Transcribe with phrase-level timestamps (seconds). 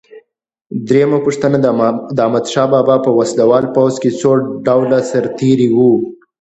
[0.87, 1.57] درېمه پوښتنه:
[2.15, 4.31] د احمدشاه بابا په وسله وال پوځ کې څو
[4.65, 5.91] ډوله سرتیري وو؟